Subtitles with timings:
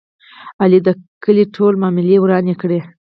[0.61, 0.89] علي د
[1.23, 2.81] کلي ټولې معاملې ورانې کړلې.